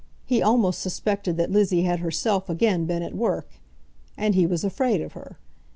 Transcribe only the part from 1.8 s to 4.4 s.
had herself again been at work, and